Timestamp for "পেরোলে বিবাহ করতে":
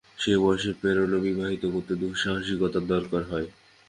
0.81-1.93